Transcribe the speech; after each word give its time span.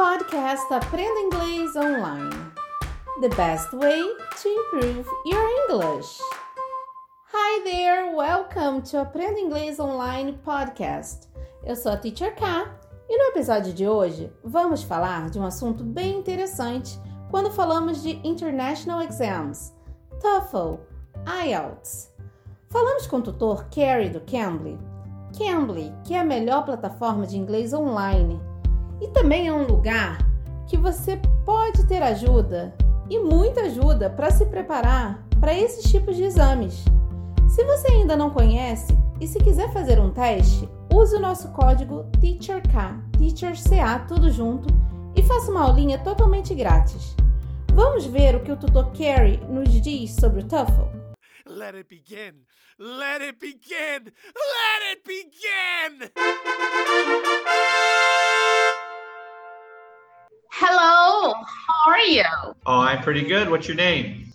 Podcast 0.00 0.72
Aprenda 0.72 1.20
Inglês 1.20 1.76
Online. 1.76 2.34
The 3.20 3.28
best 3.36 3.70
way 3.74 4.00
to 4.00 4.48
improve 4.48 5.06
your 5.26 5.46
English. 5.68 6.18
Hi 7.30 7.62
there, 7.64 8.16
welcome 8.16 8.80
to 8.90 9.02
Aprenda 9.02 9.38
Inglês 9.38 9.78
Online 9.78 10.32
Podcast. 10.42 11.28
Eu 11.62 11.76
sou 11.76 11.92
a 11.92 11.98
Teacher 11.98 12.34
K 12.34 12.74
e 13.10 13.18
no 13.18 13.24
episódio 13.24 13.74
de 13.74 13.86
hoje 13.86 14.32
vamos 14.42 14.82
falar 14.82 15.28
de 15.28 15.38
um 15.38 15.44
assunto 15.44 15.84
bem 15.84 16.16
interessante 16.16 16.98
quando 17.30 17.50
falamos 17.50 18.02
de 18.02 18.26
International 18.26 19.02
Exams, 19.02 19.74
TOEFL, 20.18 20.80
IELTS. 21.44 22.10
Falamos 22.70 23.06
com 23.06 23.18
o 23.18 23.22
tutor 23.22 23.66
Carrie 23.68 24.08
do 24.08 24.22
Cambly. 24.22 24.78
Cambly, 25.36 25.94
que 26.06 26.14
é 26.14 26.20
a 26.20 26.24
melhor 26.24 26.64
plataforma 26.64 27.26
de 27.26 27.36
inglês 27.36 27.74
online 27.74 28.40
e 29.00 29.08
também 29.08 29.48
é 29.48 29.52
um 29.52 29.66
lugar 29.66 30.18
que 30.68 30.76
você 30.76 31.20
pode 31.44 31.86
ter 31.86 32.02
ajuda 32.02 32.74
e 33.08 33.18
muita 33.18 33.62
ajuda 33.62 34.08
para 34.08 34.30
se 34.30 34.46
preparar 34.46 35.26
para 35.40 35.52
esses 35.52 35.90
tipos 35.90 36.16
de 36.16 36.22
exames. 36.24 36.84
Se 37.48 37.64
você 37.64 37.88
ainda 37.92 38.16
não 38.16 38.30
conhece 38.30 38.96
e 39.20 39.26
se 39.26 39.38
quiser 39.40 39.72
fazer 39.72 39.98
um 39.98 40.10
teste, 40.10 40.68
use 40.92 41.16
o 41.16 41.20
nosso 41.20 41.48
código 41.52 42.04
TEACHERK, 42.20 42.68
TEACHERCA, 43.18 44.06
tudo 44.06 44.30
junto, 44.30 44.68
e 45.16 45.22
faça 45.22 45.50
uma 45.50 45.64
aulinha 45.64 45.98
totalmente 45.98 46.54
grátis. 46.54 47.16
Vamos 47.74 48.06
ver 48.06 48.36
o 48.36 48.40
que 48.40 48.52
o 48.52 48.56
tutor 48.56 48.92
Carrie 48.92 49.40
nos 49.48 49.68
diz 49.80 50.14
sobre 50.14 50.42
o 50.42 50.46
TOEFL? 50.46 50.88
Let 51.46 51.74
it 51.74 51.88
begin! 51.88 52.44
Let 52.78 53.22
it 53.22 53.38
begin! 53.40 54.12
Let 54.34 54.92
it 54.92 55.02
begin! 55.04 56.10
You? 62.10 62.24
Oh, 62.66 62.80
I'm 62.80 63.02
pretty 63.02 63.22
good. 63.22 63.48
What's 63.48 63.68
your 63.68 63.76
name? 63.76 64.32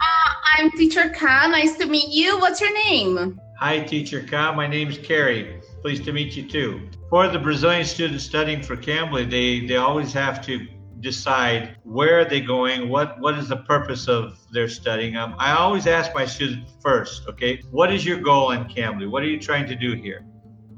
Uh, 0.00 0.32
I'm 0.58 0.70
Teacher 0.72 1.10
Ka. 1.10 1.46
Nice 1.48 1.76
to 1.76 1.86
meet 1.86 2.08
you. 2.08 2.38
What's 2.38 2.60
your 2.60 2.74
name? 2.84 3.40
Hi, 3.60 3.80
Teacher 3.80 4.22
Ka. 4.22 4.52
My 4.52 4.66
name's 4.66 4.98
Carrie. 4.98 5.60
Pleased 5.80 6.04
to 6.04 6.12
meet 6.12 6.36
you 6.36 6.48
too. 6.48 6.88
For 7.10 7.28
the 7.28 7.38
Brazilian 7.38 7.84
students 7.84 8.24
studying 8.24 8.62
for 8.62 8.76
Cambly, 8.76 9.30
they, 9.30 9.66
they 9.66 9.76
always 9.76 10.12
have 10.12 10.44
to 10.46 10.66
decide 11.00 11.76
where 11.84 12.18
are 12.18 12.24
they 12.24 12.40
going, 12.40 12.88
what 12.88 13.20
what 13.20 13.38
is 13.38 13.48
the 13.48 13.58
purpose 13.58 14.08
of 14.08 14.38
their 14.50 14.66
studying. 14.68 15.16
Um, 15.16 15.36
I 15.38 15.52
always 15.52 15.86
ask 15.86 16.14
my 16.14 16.24
students 16.24 16.72
first, 16.80 17.28
okay, 17.28 17.62
what 17.70 17.92
is 17.92 18.04
your 18.04 18.18
goal 18.18 18.52
in 18.52 18.64
Cambly? 18.64 19.08
What 19.08 19.22
are 19.22 19.26
you 19.26 19.38
trying 19.38 19.68
to 19.68 19.76
do 19.76 19.92
here? 19.92 20.24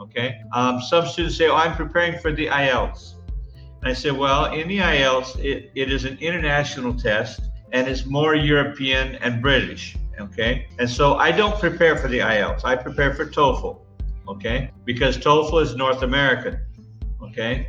Okay. 0.01 0.41
Um, 0.53 0.81
some 0.81 1.07
students 1.07 1.37
say, 1.37 1.49
oh, 1.49 1.55
I'm 1.55 1.75
preparing 1.77 2.19
for 2.19 2.33
the 2.33 2.47
IELTS. 2.47 3.16
I 3.83 3.93
said, 3.93 4.17
well, 4.17 4.53
in 4.53 4.69
the 4.69 4.79
IELTS, 4.79 5.39
it, 5.39 5.71
it 5.75 5.93
is 5.93 6.05
an 6.05 6.19
international 6.21 6.95
test 6.95 7.41
and 7.73 7.87
it's 7.89 8.07
more 8.07 8.35
European 8.35 9.17
and 9.17 9.41
British. 9.41 9.97
Okay. 10.21 10.67
And 10.79 10.89
so 10.89 11.17
I 11.17 11.31
don't 11.31 11.59
prepare 11.59 11.97
for 11.97 12.09
the 12.09 12.21
IELTS. 12.21 12.65
I 12.65 12.77
prepare 12.77 13.15
for 13.15 13.27
TOEFL. 13.27 13.79
Okay. 14.29 14.71
Because 14.85 15.19
TOEFL 15.19 15.63
is 15.63 15.77
North 15.77 16.03
American. 16.03 16.59
Okay. 17.23 17.69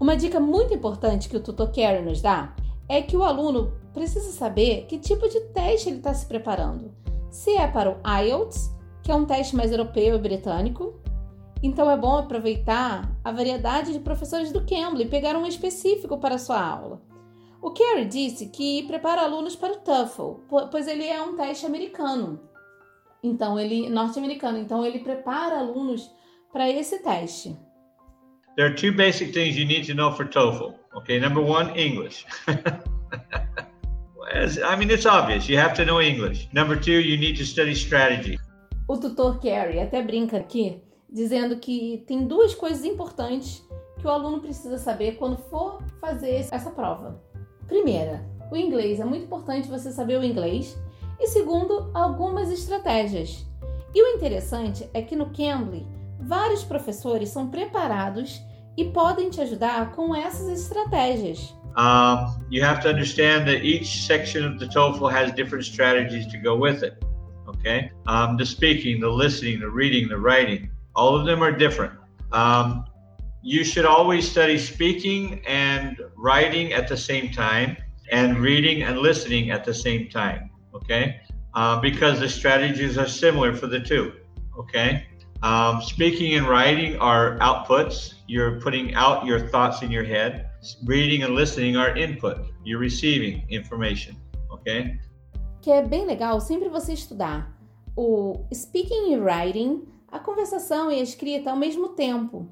Uma 0.00 0.16
dica 0.16 0.40
muito 0.40 0.72
importante 0.72 1.28
que 1.28 1.36
o 1.36 1.40
tutor 1.40 1.72
Carey 1.72 2.02
nos 2.02 2.22
dá 2.22 2.54
é 2.88 3.02
que 3.02 3.16
o 3.16 3.24
aluno 3.24 3.72
precisa 3.92 4.30
saber 4.30 4.86
que 4.86 4.98
tipo 4.98 5.28
de 5.28 5.40
teste 5.52 5.88
ele 5.88 5.98
está 5.98 6.14
se 6.14 6.26
preparando. 6.26 6.92
Se 7.30 7.56
é 7.56 7.66
para 7.66 7.90
o 7.90 7.96
IELTS, 8.06 8.74
que 9.02 9.10
é 9.10 9.14
um 9.14 9.26
teste 9.26 9.54
mais 9.54 9.70
europeu 9.72 10.14
e 10.14 10.18
britânico, 10.18 11.00
então 11.62 11.90
é 11.90 11.96
bom 11.96 12.18
aproveitar 12.18 13.10
a 13.24 13.32
variedade 13.32 13.92
de 13.92 14.00
professores 14.00 14.52
do 14.52 14.64
Cambly 14.64 15.04
e 15.04 15.08
pegar 15.08 15.36
um 15.36 15.46
específico 15.46 16.18
para 16.18 16.36
a 16.36 16.38
sua 16.38 16.60
aula. 16.60 17.02
O 17.60 17.72
Carey 17.72 18.04
disse 18.04 18.46
que 18.46 18.84
prepara 18.86 19.22
alunos 19.22 19.56
para 19.56 19.72
o 19.72 19.80
TOEFL, 19.80 20.34
pois 20.70 20.86
ele 20.86 21.04
é 21.04 21.20
um 21.20 21.36
teste 21.36 21.66
americano. 21.66 22.40
Então 23.22 23.58
ele 23.58 23.88
norte-americano, 23.88 24.58
então 24.58 24.86
ele 24.86 25.00
prepara 25.00 25.58
alunos 25.58 26.08
para 26.52 26.68
esse 26.70 27.02
teste. 27.02 27.56
There 28.56 28.68
are 28.68 28.74
two 28.74 28.92
basic 28.92 29.32
things 29.32 29.56
you 29.56 29.66
need 29.66 29.86
to 29.86 29.94
know 29.94 30.12
for 30.12 30.26
TOEFL. 30.26 30.74
Okay, 30.94 31.18
number 31.18 31.42
one, 31.42 31.72
English. 31.76 32.24
I 34.30 34.76
mean, 34.76 34.90
it's 34.90 35.06
obvious. 35.06 35.48
You 35.48 35.58
have 35.58 35.74
to 35.74 35.84
know 35.84 36.00
English. 36.00 36.48
Number 36.52 36.76
two, 36.76 37.00
you 37.00 37.16
need 37.16 37.36
to 37.38 37.44
study 37.44 37.74
strategy. 37.74 38.38
O 38.88 38.96
tutor 38.96 39.38
Carey 39.40 39.80
até 39.80 40.02
brinca 40.02 40.38
aqui 40.38 40.82
dizendo 41.10 41.56
que 41.56 42.04
tem 42.06 42.26
duas 42.26 42.54
coisas 42.54 42.84
importantes 42.84 43.66
que 43.98 44.06
o 44.06 44.10
aluno 44.10 44.40
precisa 44.40 44.78
saber 44.78 45.16
quando 45.16 45.36
for 45.36 45.82
fazer 46.00 46.46
essa 46.50 46.70
prova. 46.70 47.20
Primeira, 47.66 48.24
o 48.50 48.56
inglês. 48.56 49.00
É 49.00 49.04
muito 49.04 49.24
importante 49.24 49.68
você 49.68 49.92
saber 49.92 50.18
o 50.18 50.24
inglês. 50.24 50.78
E 51.20 51.26
segundo, 51.26 51.90
algumas 51.92 52.50
estratégias. 52.50 53.46
E 53.94 54.02
o 54.02 54.16
interessante 54.16 54.88
é 54.94 55.02
que 55.02 55.16
no 55.16 55.30
Cambly, 55.30 55.86
vários 56.20 56.62
professores 56.62 57.30
são 57.30 57.48
preparados 57.48 58.40
e 58.76 58.84
podem 58.84 59.30
te 59.30 59.40
ajudar 59.40 59.92
com 59.92 60.14
essas 60.14 60.48
estratégias. 60.48 61.54
Um, 61.76 62.26
you 62.50 62.64
have 62.64 62.80
to 62.80 62.88
understand 62.88 63.46
that 63.46 63.64
each 63.64 64.04
section 64.06 64.44
of 64.44 64.58
the 64.58 64.66
TOEFL 64.66 65.10
has 65.10 65.32
different 65.32 65.64
strategies 65.64 66.26
to 66.26 66.38
go 66.38 66.56
with 66.56 66.82
it. 66.82 66.94
Okay, 67.46 67.90
um, 68.06 68.36
the 68.36 68.44
speaking, 68.44 69.00
the 69.00 69.08
listening, 69.08 69.60
the 69.60 69.68
reading, 69.68 70.08
the 70.08 70.16
writing. 70.16 70.70
All 70.98 71.14
of 71.14 71.24
them 71.26 71.44
are 71.44 71.52
different. 71.52 71.92
Um, 72.32 72.84
you 73.40 73.62
should 73.62 73.84
always 73.84 74.28
study 74.28 74.58
speaking 74.58 75.40
and 75.46 75.96
writing 76.16 76.72
at 76.72 76.88
the 76.88 76.96
same 76.96 77.30
time 77.30 77.76
and 78.10 78.38
reading 78.38 78.82
and 78.82 78.98
listening 78.98 79.52
at 79.52 79.64
the 79.64 79.72
same 79.72 80.08
time. 80.08 80.50
Okay. 80.74 81.20
Uh, 81.54 81.80
because 81.80 82.18
the 82.18 82.28
strategies 82.28 82.98
are 82.98 83.06
similar 83.06 83.54
for 83.54 83.68
the 83.68 83.78
two. 83.78 84.12
Okay. 84.58 85.06
Um, 85.44 85.80
speaking 85.80 86.34
and 86.34 86.48
writing 86.48 86.98
are 86.98 87.38
outputs. 87.38 88.14
You're 88.26 88.60
putting 88.60 88.96
out 88.96 89.24
your 89.24 89.38
thoughts 89.38 89.82
in 89.82 89.92
your 89.92 90.04
head. 90.04 90.50
Reading 90.84 91.22
and 91.22 91.36
listening 91.36 91.76
are 91.76 91.96
input. 91.96 92.44
You're 92.64 92.80
receiving 92.80 93.46
information. 93.48 94.16
Okay. 94.50 94.98
Que 95.62 95.70
é 95.70 95.80
bem 95.80 96.06
legal 96.06 96.40
sempre 96.40 96.68
você 96.68 96.92
estudar 96.92 97.56
o 97.96 98.44
speaking 98.52 99.12
e 99.12 99.16
writing 99.16 99.86
a 100.10 100.18
conversação 100.18 100.90
e 100.90 100.96
a 100.96 101.02
escrita 101.02 101.50
ao 101.50 101.56
mesmo 101.56 101.90
tempo. 101.90 102.48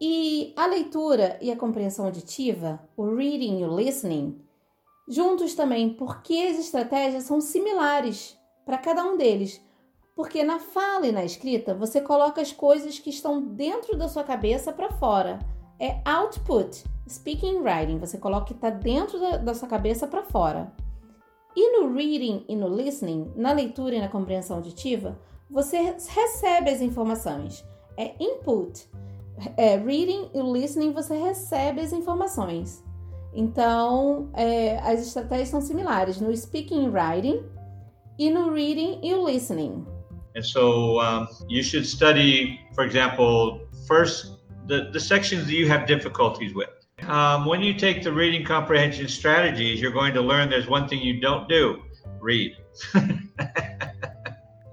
E 0.00 0.52
a 0.56 0.66
leitura 0.66 1.38
e 1.40 1.50
a 1.50 1.56
compreensão 1.56 2.04
auditiva, 2.06 2.80
o 2.96 3.14
reading 3.14 3.60
e 3.60 3.64
o 3.64 3.76
listening, 3.76 4.40
juntos 5.08 5.54
também, 5.54 5.94
porque 5.94 6.34
as 6.50 6.58
estratégias 6.58 7.24
são 7.24 7.40
similares 7.40 8.38
para 8.64 8.78
cada 8.78 9.04
um 9.04 9.16
deles. 9.16 9.60
Porque 10.14 10.42
na 10.42 10.58
fala 10.58 11.06
e 11.06 11.12
na 11.12 11.24
escrita 11.24 11.74
você 11.74 12.00
coloca 12.00 12.40
as 12.40 12.52
coisas 12.52 12.98
que 12.98 13.10
estão 13.10 13.42
dentro 13.42 13.96
da 13.96 14.08
sua 14.08 14.24
cabeça 14.24 14.72
para 14.72 14.90
fora. 14.92 15.38
É 15.78 16.00
output, 16.06 16.84
speaking 17.08 17.58
and 17.58 17.60
writing. 17.60 17.98
Você 17.98 18.18
coloca 18.18 18.44
o 18.44 18.46
que 18.46 18.54
está 18.54 18.70
dentro 18.70 19.20
da, 19.20 19.36
da 19.36 19.54
sua 19.54 19.68
cabeça 19.68 20.06
para 20.06 20.22
fora. 20.22 20.72
E 21.54 21.78
no 21.78 21.92
reading 21.94 22.44
e 22.48 22.56
no 22.56 22.68
listening, 22.68 23.32
na 23.34 23.52
leitura 23.52 23.94
e 23.94 24.00
na 24.00 24.08
compreensão 24.08 24.56
auditiva, 24.56 25.18
você 25.50 25.94
recebe 26.08 26.70
as 26.70 26.80
informações. 26.80 27.64
É 27.96 28.14
input. 28.20 28.88
É, 29.56 29.76
reading 29.76 30.30
e 30.34 30.40
listening 30.40 30.92
você 30.92 31.16
recebe 31.16 31.80
as 31.80 31.92
informações. 31.92 32.84
Então, 33.34 34.30
é, 34.34 34.78
as 34.78 35.06
estratégias 35.06 35.48
são 35.48 35.60
similares 35.60 36.20
no 36.20 36.34
speaking 36.34 36.86
and 36.86 36.90
writing 36.90 37.44
e 38.18 38.30
no 38.30 38.50
reading 38.50 38.98
e 39.02 39.14
listening. 39.14 39.86
And 40.34 40.42
so 40.42 41.00
um, 41.00 41.26
you 41.48 41.62
should 41.62 41.86
study, 41.86 42.60
for 42.74 42.84
example, 42.84 43.60
first 43.86 44.36
the, 44.66 44.90
the 44.92 45.00
sections 45.00 45.46
that 45.46 45.54
you 45.54 45.68
have 45.68 45.86
difficulties 45.86 46.54
with. 46.54 46.68
Um, 47.08 47.46
when 47.46 47.62
you 47.62 47.74
take 47.74 48.02
the 48.02 48.12
reading 48.12 48.44
comprehension 48.44 49.06
strategies, 49.08 49.80
you're 49.80 49.92
going 49.92 50.14
to 50.14 50.22
learn 50.22 50.48
there's 50.48 50.68
one 50.68 50.88
thing 50.88 51.00
you 51.00 51.20
don't 51.20 51.48
do 51.48 51.82
read. 52.20 52.56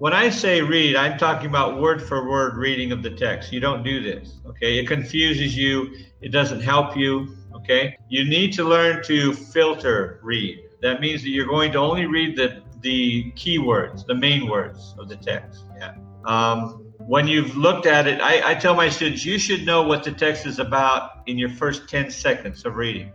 When 0.03 0.11
I 0.11 0.31
say 0.31 0.61
read, 0.61 0.97
I'm 0.97 1.17
talking 1.17 1.47
about 1.47 1.79
word 1.79 2.03
for 2.03 2.29
word 2.29 2.57
reading 2.57 2.91
of 2.91 3.03
the 3.03 3.11
text. 3.11 3.53
You 3.53 3.61
don't 3.61 3.83
do 3.83 4.03
this, 4.03 4.33
okay? 4.45 4.77
It 4.77 4.85
confuses 4.85 5.55
you, 5.55 5.95
it 6.19 6.33
doesn't 6.33 6.59
help 6.59 6.97
you, 6.97 7.37
okay? 7.55 7.95
You 8.09 8.25
need 8.25 8.51
to 8.55 8.65
learn 8.65 9.01
to 9.05 9.31
filter 9.31 10.19
read. 10.21 10.59
That 10.81 10.99
means 10.99 11.21
that 11.21 11.29
you're 11.29 11.47
going 11.47 11.71
to 11.71 11.77
only 11.77 12.05
read 12.05 12.35
the, 12.35 12.63
the 12.81 13.31
key 13.37 13.59
words, 13.59 14.03
the 14.03 14.13
main 14.13 14.49
words 14.49 14.93
of 14.99 15.07
the 15.07 15.15
text. 15.15 15.63
Yeah. 15.77 15.93
Um, 16.25 16.91
when 16.97 17.25
you've 17.25 17.55
looked 17.55 17.85
at 17.85 18.05
it, 18.05 18.19
I, 18.19 18.51
I 18.51 18.55
tell 18.55 18.75
my 18.75 18.89
students, 18.89 19.23
you 19.23 19.39
should 19.39 19.65
know 19.65 19.83
what 19.83 20.03
the 20.03 20.11
text 20.11 20.45
is 20.45 20.59
about 20.59 21.21
in 21.27 21.37
your 21.37 21.47
first 21.47 21.87
10 21.87 22.11
seconds 22.11 22.65
of 22.65 22.75
reading, 22.75 23.13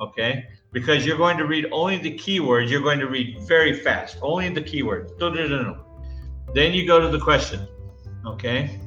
okay? 0.00 0.46
Because 0.72 1.04
you're 1.04 1.18
going 1.18 1.36
to 1.36 1.44
read 1.44 1.66
only 1.70 1.98
the 1.98 2.16
keywords, 2.16 2.70
you're 2.70 2.80
going 2.80 3.00
to 3.00 3.08
read 3.08 3.38
very 3.40 3.74
fast, 3.74 4.16
only 4.22 4.48
the 4.48 4.62
keywords. 4.62 5.18
Then 6.52 6.72
you 6.72 6.86
go 6.86 7.00
to 7.00 7.08
the 7.08 7.18
question, 7.18 7.66
okay? 8.26 8.80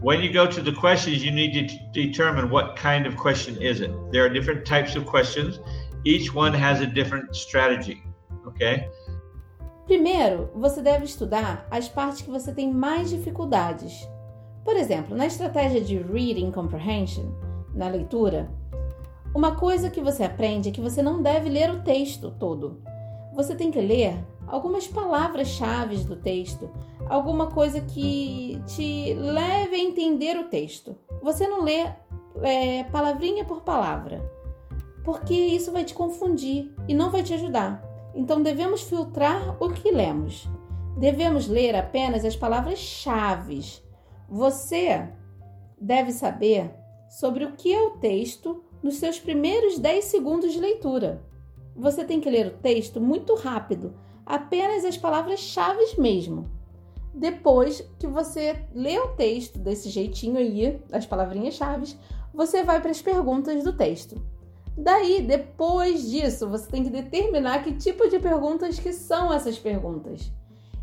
When 0.00 0.22
you 0.22 0.32
go 0.32 0.46
to 0.46 0.62
the 0.62 0.72
questions, 0.72 1.22
you 1.22 1.30
need 1.30 1.52
to 1.52 1.76
determine 1.92 2.48
what 2.48 2.76
kind 2.76 3.06
of 3.06 3.16
question 3.16 3.60
is 3.60 3.80
it. 3.80 3.90
There 4.12 4.24
are 4.24 4.30
different 4.30 4.64
types 4.64 4.96
of 4.96 5.04
questions. 5.04 5.60
Each 6.04 6.32
one 6.34 6.54
has 6.54 6.80
a 6.80 6.86
different 6.86 7.36
strategy. 7.36 8.02
Okay? 8.46 8.88
Primeiro, 9.86 10.50
você 10.54 10.80
deve 10.80 11.04
estudar 11.04 11.66
as 11.70 11.88
partes 11.88 12.22
que 12.22 12.30
você 12.30 12.52
tem 12.52 12.72
mais 12.72 13.10
dificuldades. 13.10 14.08
Por 14.64 14.76
exemplo, 14.76 15.16
na 15.16 15.26
estratégia 15.26 15.80
de 15.80 15.98
Reading 15.98 16.50
Comprehension, 16.50 17.32
na 17.74 17.88
leitura, 17.88 18.48
uma 19.34 19.56
coisa 19.56 19.90
que 19.90 20.00
você 20.00 20.24
aprende 20.24 20.68
é 20.68 20.72
que 20.72 20.80
você 20.80 21.02
não 21.02 21.22
deve 21.22 21.48
ler 21.48 21.70
o 21.70 21.82
texto 21.82 22.30
todo. 22.38 22.82
Você 23.34 23.54
tem 23.54 23.70
que 23.70 23.80
ler 23.80 24.16
algumas 24.50 24.86
palavras-chave 24.86 25.96
do 26.04 26.16
texto, 26.16 26.70
alguma 27.08 27.46
coisa 27.48 27.80
que 27.80 28.60
te 28.66 29.14
leve 29.14 29.76
a 29.76 29.78
entender 29.78 30.36
o 30.36 30.48
texto. 30.48 30.96
Você 31.22 31.46
não 31.46 31.62
lê 31.62 31.86
é, 32.42 32.84
palavrinha 32.84 33.44
por 33.44 33.62
palavra, 33.62 34.20
porque 35.04 35.34
isso 35.34 35.72
vai 35.72 35.84
te 35.84 35.94
confundir 35.94 36.72
e 36.88 36.94
não 36.94 37.10
vai 37.10 37.22
te 37.22 37.34
ajudar. 37.34 37.82
Então 38.14 38.42
devemos 38.42 38.82
filtrar 38.82 39.56
o 39.62 39.72
que 39.72 39.90
lemos. 39.90 40.48
Devemos 40.96 41.46
ler 41.46 41.76
apenas 41.76 42.24
as 42.24 42.36
palavras-chave. 42.36 43.60
Você 44.28 45.08
deve 45.80 46.12
saber 46.12 46.74
sobre 47.08 47.44
o 47.44 47.52
que 47.52 47.72
é 47.72 47.80
o 47.80 47.98
texto 47.98 48.62
nos 48.82 48.96
seus 48.96 49.18
primeiros 49.18 49.78
10 49.78 50.04
segundos 50.06 50.52
de 50.52 50.60
leitura. 50.60 51.22
Você 51.76 52.04
tem 52.04 52.20
que 52.20 52.30
ler 52.30 52.46
o 52.46 52.58
texto 52.58 53.00
muito 53.00 53.34
rápido, 53.34 53.94
apenas 54.30 54.84
as 54.84 54.96
palavras-chave 54.96 55.82
mesmo. 55.98 56.48
Depois 57.12 57.84
que 57.98 58.06
você 58.06 58.64
lê 58.72 58.98
o 58.98 59.08
texto 59.08 59.58
desse 59.58 59.90
jeitinho 59.90 60.38
aí, 60.38 60.80
as 60.92 61.04
palavrinhas-chave, 61.04 61.96
você 62.32 62.62
vai 62.62 62.80
para 62.80 62.92
as 62.92 63.02
perguntas 63.02 63.64
do 63.64 63.72
texto. 63.72 64.22
Daí, 64.78 65.20
depois 65.20 66.08
disso, 66.08 66.48
você 66.48 66.70
tem 66.70 66.84
que 66.84 66.90
determinar 66.90 67.64
que 67.64 67.74
tipo 67.74 68.08
de 68.08 68.20
perguntas 68.20 68.78
que 68.78 68.92
são 68.92 69.32
essas 69.32 69.58
perguntas. 69.58 70.32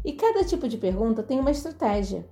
E 0.04 0.12
cada 0.12 0.44
tipo 0.44 0.68
de 0.68 0.78
pergunta 0.78 1.24
tem 1.24 1.40
uma 1.40 1.52
estratégia. 1.52 2.28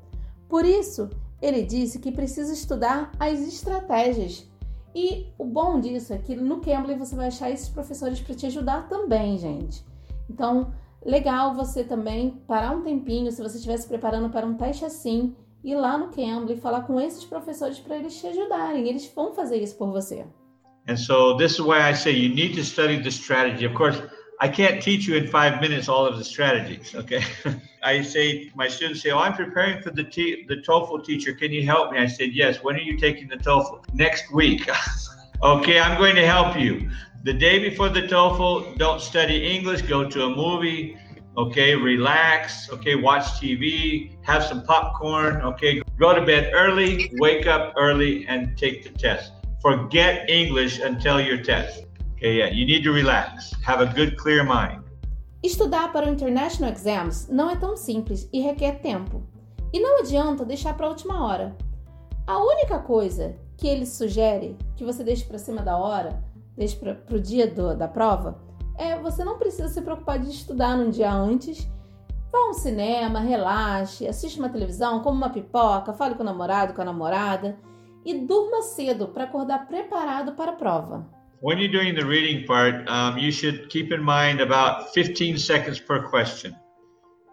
Por 0.49 0.65
isso, 0.65 1.09
ele 1.41 1.63
disse 1.63 1.97
que 1.99 2.11
precisa 2.11 2.51
estudar 2.51 3.11
as 3.17 3.39
estratégias. 3.39 4.45
E 4.93 5.27
o 5.37 5.45
bom 5.45 5.79
disso 5.79 6.13
é 6.13 6.17
que 6.17 6.35
no 6.35 6.59
Cambly 6.59 6.95
você 6.95 7.15
vai 7.15 7.27
achar 7.27 7.49
esses 7.49 7.69
professores 7.69 8.19
para 8.19 8.35
te 8.35 8.45
ajudar 8.45 8.87
também, 8.89 9.37
gente. 9.37 9.83
Então, 10.29 10.73
legal 11.05 11.53
você 11.53 11.83
também 11.83 12.41
parar 12.47 12.71
um 12.71 12.81
tempinho, 12.81 13.31
se 13.31 13.41
você 13.41 13.57
estiver 13.57 13.77
se 13.77 13.87
preparando 13.87 14.29
para 14.29 14.45
um 14.45 14.55
teste 14.55 14.83
assim, 14.83 15.35
ir 15.63 15.75
lá 15.75 15.97
no 15.97 16.09
Cambly 16.09 16.57
falar 16.57 16.81
com 16.81 16.99
esses 16.99 17.23
professores 17.23 17.79
para 17.79 17.97
eles 17.97 18.19
te 18.19 18.27
ajudarem. 18.27 18.89
Eles 18.89 19.11
vão 19.15 19.33
fazer 19.33 19.57
isso 19.57 19.77
por 19.77 19.91
você. 19.91 20.25
And 20.87 20.97
so 20.97 21.35
this 21.37 21.53
is 21.53 21.59
why 21.59 21.79
I 21.79 21.93
say 21.93 22.11
you 22.11 22.33
need 22.33 22.55
to 22.55 22.63
study 22.63 23.01
the 23.01 23.09
strategy. 23.09 23.65
Of 23.65 23.75
course, 23.75 23.99
I 24.39 24.47
can't 24.47 24.79
teach 24.79 25.07
you 25.07 25.17
in 25.17 25.27
five 25.27 25.59
minutes 25.59 25.89
all 25.89 26.05
of 26.05 26.17
the 26.17 26.23
strategies. 26.23 26.93
Okay, 26.93 27.21
I 27.83 28.03
say 28.03 28.51
my 28.55 28.67
students 28.67 29.01
say, 29.01 29.09
"Oh, 29.09 29.17
I'm 29.17 29.33
preparing 29.33 29.81
for 29.81 29.89
the 29.89 30.03
t- 30.03 30.45
the 30.47 30.57
TOEFL 30.57 31.03
teacher. 31.03 31.33
Can 31.33 31.51
you 31.51 31.65
help 31.65 31.91
me?" 31.91 31.97
I 31.97 32.05
said, 32.05 32.33
"Yes. 32.33 32.63
When 32.63 32.75
are 32.75 32.83
you 32.83 32.97
taking 32.97 33.27
the 33.27 33.37
TOEFL? 33.37 33.95
Next 33.95 34.31
week." 34.31 34.69
okay, 35.43 35.79
I'm 35.79 35.97
going 35.97 36.15
to 36.15 36.27
help 36.27 36.55
you. 36.55 36.91
The 37.25 37.33
day 37.33 37.57
before 37.57 37.89
the 37.89 38.03
TOEFL, 38.03 38.77
don't 38.77 39.01
study 39.01 39.47
English. 39.47 39.81
Go 39.81 40.07
to 40.07 40.25
a 40.25 40.29
movie. 40.29 40.95
Okay, 41.35 41.73
relax. 41.73 42.69
Okay, 42.69 42.93
watch 42.93 43.25
TV. 43.41 44.11
Have 44.21 44.43
some 44.43 44.61
popcorn. 44.61 45.41
Okay, 45.41 45.81
go 45.97 46.13
to 46.13 46.23
bed 46.23 46.51
early. 46.53 47.09
Wake 47.13 47.47
up 47.47 47.73
early 47.77 48.27
and 48.27 48.55
take 48.55 48.83
the 48.83 48.91
test. 48.91 49.31
Forget 49.59 50.29
English 50.29 50.77
until 50.77 51.19
your 51.19 51.41
test. 51.41 51.87
Okay, 52.13 52.37
yeah, 52.37 52.49
you 52.49 52.63
need 52.63 52.83
to 52.83 52.91
relax. 52.91 53.55
Have 53.65 53.81
a 53.81 53.87
good, 53.87 54.17
clear 54.17 54.43
mind. 54.43 54.83
Estudar 55.41 55.91
para 55.91 56.05
o 56.05 56.13
International 56.13 56.71
Exams 56.71 57.27
não 57.27 57.49
é 57.49 57.55
tão 57.55 57.75
simples 57.75 58.29
e 58.31 58.39
requer 58.39 58.81
tempo. 58.81 59.23
E 59.73 59.79
não 59.79 60.01
adianta 60.01 60.45
deixar 60.45 60.77
para 60.77 60.85
a 60.85 60.89
última 60.89 61.25
hora. 61.25 61.57
A 62.27 62.37
única 62.37 62.77
coisa 62.77 63.35
que 63.57 63.67
ele 63.67 63.87
sugere 63.87 64.55
que 64.75 64.85
você 64.85 65.03
deixe 65.03 65.25
para 65.25 65.39
cima 65.39 65.63
da 65.63 65.75
hora, 65.75 66.23
deixe 66.57 66.75
para 66.75 67.15
o 67.15 67.19
dia 67.19 67.47
do, 67.47 67.75
da 67.75 67.87
prova, 67.87 68.39
é 68.77 68.97
você 68.97 69.23
não 69.23 69.37
precisa 69.37 69.69
se 69.69 69.81
preocupar 69.81 70.19
de 70.19 70.29
estudar 70.29 70.77
num 70.77 70.89
dia 70.89 71.11
antes. 71.11 71.67
Vá 72.31 72.39
a 72.39 72.49
um 72.49 72.53
cinema, 72.53 73.19
relaxe, 73.19 74.07
assista 74.07 74.39
uma 74.39 74.49
televisão, 74.49 75.01
coma 75.01 75.17
uma 75.17 75.29
pipoca, 75.29 75.93
fale 75.93 76.15
com 76.15 76.23
o 76.23 76.25
namorado, 76.25 76.73
com 76.73 76.81
a 76.81 76.85
namorada 76.85 77.57
e 78.05 78.13
durma 78.13 78.61
cedo 78.61 79.07
para 79.07 79.23
acordar 79.23 79.67
preparado 79.67 80.33
para 80.33 80.51
a 80.51 80.55
prova. 80.55 81.09
When 81.41 81.59
you're 81.59 81.71
doing 81.71 81.95
the 81.95 82.05
reading 82.05 82.45
part, 82.45 82.87
um, 82.89 83.17
you 83.17 83.31
should 83.31 83.67
keep 83.69 83.93
in 83.93 84.01
mind 84.01 84.41
about 84.41 84.93
15 84.93 85.37
seconds 85.37 85.79
per 85.79 86.07
question. 86.09 86.55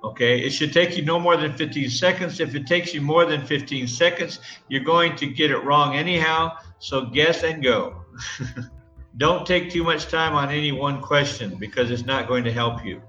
Okay, 0.04 0.40
it 0.40 0.50
should 0.52 0.72
take 0.72 0.96
you 0.96 1.04
no 1.04 1.20
more 1.20 1.36
than 1.36 1.52
15 1.52 1.88
seconds. 1.88 2.40
If 2.40 2.54
it 2.54 2.66
takes 2.66 2.92
you 2.92 3.00
more 3.00 3.24
than 3.24 3.46
15 3.46 3.86
seconds, 3.86 4.40
you're 4.68 4.84
going 4.84 5.14
to 5.16 5.26
get 5.26 5.50
it 5.50 5.64
wrong 5.64 5.94
anyhow. 5.94 6.56
So 6.80 7.06
guess 7.06 7.44
and 7.44 7.62
go. 7.62 8.04
Don't 9.14 9.44
take 9.44 9.68
too 9.70 9.84
much 9.84 10.08
time 10.08 10.34
on 10.34 10.48
any 10.48 10.72
one 10.72 11.02
question 11.02 11.56
because 11.58 11.92
it's 11.92 12.06
not 12.06 12.26
going 12.26 12.44
to 12.44 12.50
help 12.50 12.82
you. 12.82 13.02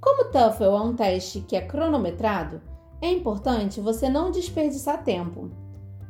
Como 0.00 0.22
o 0.22 0.30
TOEFL 0.32 0.64
é 0.64 0.80
um 0.80 0.96
teste 0.96 1.40
que 1.40 1.54
é 1.54 1.60
cronometrado, 1.60 2.60
é 3.00 3.08
importante 3.08 3.80
você 3.80 4.08
não 4.08 4.32
desperdiçar 4.32 5.04
tempo. 5.04 5.50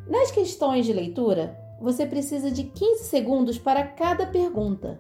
Nas 0.06 0.30
questões 0.30 0.86
de 0.86 0.92
leitura, 0.94 1.54
você 1.80 2.06
precisa 2.06 2.50
de 2.50 2.64
15 2.64 3.04
segundos 3.04 3.58
para 3.58 3.86
cada 3.86 4.26
pergunta. 4.26 4.98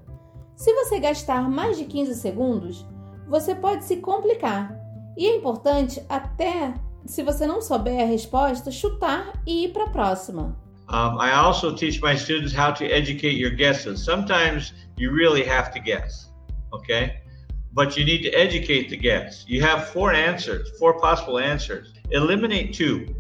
Se 0.54 0.72
você 0.74 1.00
gastar 1.00 1.48
mais 1.48 1.78
de 1.78 1.84
15 1.84 2.14
segundos, 2.14 2.86
você 3.26 3.54
pode 3.54 3.84
se 3.84 3.96
complicar. 3.96 4.78
E 5.16 5.26
é 5.26 5.36
importante, 5.36 6.04
até 6.08 6.74
se 7.06 7.22
você 7.22 7.46
não 7.46 7.62
souber 7.62 8.02
a 8.02 8.06
resposta, 8.06 8.70
chutar 8.70 9.32
e 9.46 9.64
ir 9.64 9.72
para 9.72 9.84
a 9.84 9.90
próxima. 9.90 10.67
Um, 10.88 11.18
I 11.18 11.34
also 11.34 11.74
teach 11.74 12.00
my 12.00 12.14
students 12.14 12.52
how 12.52 12.70
to 12.72 12.86
educate 12.86 13.36
your 13.36 13.50
guesses. 13.50 14.02
Sometimes 14.02 14.72
you 14.96 15.10
really 15.10 15.44
have 15.44 15.72
to 15.74 15.80
guess, 15.80 16.30
okay? 16.72 17.20
But 17.72 17.96
you 17.96 18.04
need 18.04 18.22
to 18.22 18.30
educate 18.30 18.88
the 18.88 18.96
guess. 18.96 19.44
You 19.46 19.60
have 19.62 19.88
four 19.88 20.12
answers, 20.12 20.70
four 20.78 20.98
possible 20.98 21.38
answers. 21.38 21.92
Eliminate 22.10 22.72
two 22.72 23.14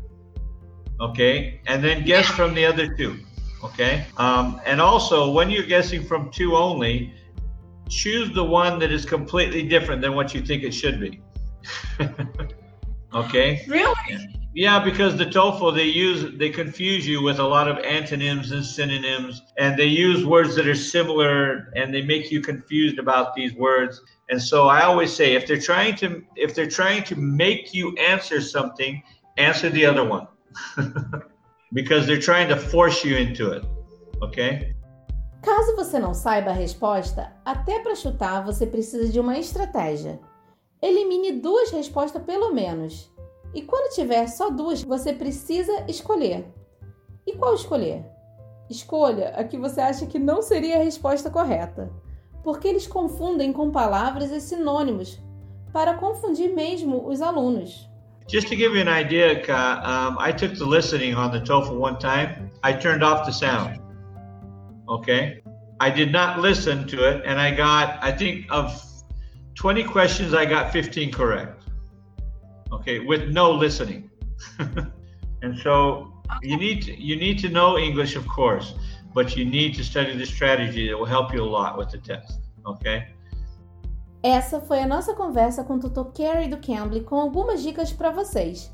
okay? 1.00 1.60
And 1.66 1.82
then 1.82 2.04
guess 2.04 2.26
from 2.26 2.54
the 2.54 2.64
other 2.64 2.94
two, 2.94 3.18
okay? 3.64 4.04
Um, 4.16 4.60
and 4.64 4.80
also, 4.80 5.30
when 5.30 5.50
you're 5.50 5.66
guessing 5.66 6.04
from 6.04 6.30
two 6.30 6.56
only, 6.56 7.14
choose 7.88 8.34
the 8.34 8.44
one 8.44 8.78
that 8.80 8.90
is 8.90 9.04
completely 9.04 9.62
different 9.66 10.02
than 10.02 10.14
what 10.14 10.34
you 10.34 10.42
think 10.42 10.62
it 10.62 10.72
should 10.72 11.00
be. 11.00 11.20
okay? 13.14 13.64
Really? 13.66 14.37
Yeah, 14.58 14.80
because 14.82 15.16
the 15.16 15.24
TOEFL 15.24 15.76
they 15.76 15.84
use 15.84 16.36
they 16.36 16.50
confuse 16.50 17.06
you 17.06 17.22
with 17.22 17.38
a 17.38 17.46
lot 17.46 17.68
of 17.68 17.78
antonyms 17.84 18.50
and 18.50 18.64
synonyms, 18.64 19.40
and 19.56 19.78
they 19.78 19.86
use 19.86 20.26
words 20.26 20.56
that 20.56 20.66
are 20.66 20.74
similar, 20.74 21.72
and 21.76 21.94
they 21.94 22.02
make 22.02 22.32
you 22.32 22.40
confused 22.40 22.98
about 22.98 23.36
these 23.36 23.54
words. 23.54 24.02
And 24.30 24.42
so 24.42 24.66
I 24.66 24.82
always 24.82 25.12
say, 25.12 25.36
if 25.36 25.46
they're 25.46 25.64
trying 25.72 25.94
to 26.02 26.24
if 26.34 26.56
they're 26.56 26.74
trying 26.80 27.04
to 27.04 27.14
make 27.14 27.72
you 27.72 27.94
answer 27.98 28.40
something, 28.40 29.00
answer 29.36 29.70
the 29.70 29.86
other 29.86 30.04
one. 30.04 30.26
because 31.72 32.08
they're 32.08 32.26
trying 32.30 32.48
to 32.48 32.56
force 32.56 33.04
you 33.04 33.16
into 33.16 33.52
it. 33.52 33.64
Okay? 34.24 34.74
Caso 35.40 35.76
você 35.76 36.00
não 36.00 36.12
saiba 36.12 36.50
a 36.50 36.52
resposta, 36.52 37.32
até 37.44 37.78
para 37.78 37.94
chutar 37.94 38.44
você 38.44 38.66
precisa 38.66 39.08
de 39.08 39.20
uma 39.20 39.38
estratégia. 39.38 40.18
Elimine 40.82 41.40
duas 41.40 41.70
respostas 41.70 42.20
pelo 42.24 42.52
menos. 42.52 43.08
E 43.58 43.62
quando 43.62 43.92
tiver 43.92 44.28
só 44.28 44.50
duas, 44.50 44.84
você 44.84 45.12
precisa 45.12 45.84
escolher. 45.88 46.46
E 47.26 47.32
qual 47.32 47.56
escolher? 47.56 48.06
Escolha 48.70 49.30
a 49.30 49.42
que 49.42 49.58
você 49.58 49.80
acha 49.80 50.06
que 50.06 50.16
não 50.16 50.40
seria 50.42 50.76
a 50.76 50.84
resposta 50.84 51.28
correta, 51.28 51.90
porque 52.44 52.68
eles 52.68 52.86
confundem 52.86 53.52
com 53.52 53.72
palavras 53.72 54.30
e 54.30 54.40
sinônimos 54.40 55.20
para 55.72 55.94
confundir 55.94 56.54
mesmo 56.54 57.08
os 57.08 57.20
alunos. 57.20 57.90
Just 58.30 58.46
to 58.46 58.54
give 58.54 58.78
you 58.78 58.80
an 58.80 58.96
idea, 58.96 59.42
um, 59.48 60.24
I 60.24 60.32
took 60.32 60.56
the 60.56 60.64
listening 60.64 61.16
on 61.16 61.32
the 61.32 61.40
TOEFL 61.40 61.80
one 61.80 61.98
time. 61.98 62.52
I 62.62 62.74
turned 62.74 63.02
off 63.02 63.26
the 63.26 63.32
sound. 63.32 63.80
Okay. 64.88 65.42
I 65.80 65.90
did 65.90 66.12
not 66.12 66.38
listen 66.38 66.86
to 66.86 67.04
it, 67.08 67.24
and 67.26 67.40
I 67.40 67.50
got, 67.50 67.98
I 68.04 68.12
think, 68.12 68.46
of 68.50 68.70
20 69.56 69.82
questions, 69.82 70.32
I 70.32 70.44
got 70.44 70.72
15 70.72 71.10
correct. 71.10 71.57
Okay, 72.88 73.00
with 73.00 73.28
no 73.28 73.50
listening. 73.50 74.08
and 75.42 75.58
so 75.58 76.10
you 76.40 76.56
need 76.56 76.80
to, 76.84 76.98
you 76.98 77.16
need 77.16 77.38
to 77.40 77.50
know 77.50 77.76
English, 77.76 78.16
of 78.16 78.26
course, 78.26 78.74
but 79.12 79.36
you 79.36 79.44
need 79.44 79.74
to 79.74 79.84
study 79.84 80.16
the 80.16 80.24
strategy 80.24 80.88
that 80.88 80.96
will 80.96 81.04
help 81.04 81.34
you 81.34 81.44
a 81.44 81.50
lot 81.58 81.76
with 81.76 81.90
the 81.90 81.98
test. 81.98 82.40
Okay. 82.64 83.04
Essa 84.22 84.58
foi 84.58 84.80
a 84.80 84.86
nossa 84.86 85.12
conversa 85.12 85.62
com 85.64 85.74
o 85.74 85.78
tutor 85.78 86.14
Carrie 86.14 86.48
do 86.48 86.56
Cambly 86.56 87.02
com 87.02 87.16
algumas 87.16 87.62
dicas 87.62 87.92
para 87.92 88.10
vocês. 88.10 88.72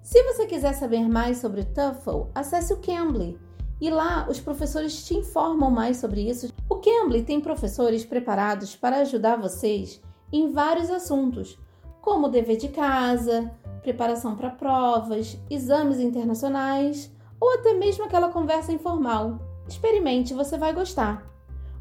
Se 0.00 0.22
você 0.22 0.46
quiser 0.46 0.74
saber 0.74 1.08
mais 1.08 1.38
sobre 1.38 1.62
o 1.62 1.64
TOEFL, 1.64 2.30
acesse 2.36 2.72
o 2.72 2.76
Cambly 2.76 3.36
e 3.80 3.90
lá 3.90 4.28
os 4.30 4.38
professores 4.38 5.04
te 5.04 5.14
informam 5.14 5.72
mais 5.72 5.96
sobre 5.96 6.20
isso. 6.20 6.54
O 6.70 6.76
Cambly 6.76 7.24
tem 7.24 7.40
professores 7.40 8.04
preparados 8.04 8.76
para 8.76 8.98
ajudar 8.98 9.34
vocês 9.34 10.00
em 10.32 10.52
vários 10.52 10.88
assuntos, 10.88 11.58
como 12.06 12.28
dever 12.28 12.56
de 12.56 12.68
casa, 12.68 13.50
preparação 13.82 14.36
para 14.36 14.48
provas, 14.48 15.36
exames 15.50 15.98
internacionais 15.98 17.12
ou 17.40 17.54
até 17.54 17.74
mesmo 17.74 18.04
aquela 18.04 18.28
conversa 18.28 18.72
informal. 18.72 19.40
Experimente, 19.66 20.32
você 20.32 20.56
vai 20.56 20.72
gostar. 20.72 21.26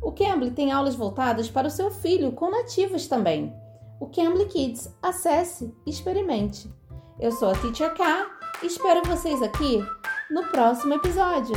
O 0.02 0.12
Cambly 0.12 0.50
tem 0.50 0.72
aulas 0.72 0.96
voltadas 0.96 1.48
para 1.48 1.68
o 1.68 1.72
seu 1.72 1.92
filho 1.92 2.32
com 2.32 2.50
nativos 2.50 3.06
também. 3.06 3.54
O 4.00 4.08
Cambly 4.08 4.46
Kids. 4.46 4.92
Acesse 5.00 5.72
e 5.86 5.92
experimente. 5.92 6.74
Eu 7.20 7.32
sou 7.32 7.52
a 7.52 7.56
Teacher 7.58 7.94
K 7.94 8.26
e 8.64 8.66
espero 8.66 9.06
vocês 9.06 9.44
aqui 9.44 9.86
no 10.32 10.44
próximo 10.48 10.96
episódio. 10.96 11.56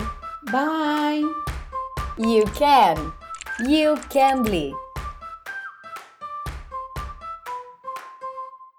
Bye! 0.50 1.22
You 2.18 2.44
can! 2.58 3.14
You 3.66 3.94
can! 4.10 4.42